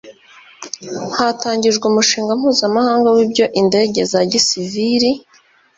[1.17, 5.11] Hatangijwe Umushinga mpuzamahanga w ibyo indege za gisivili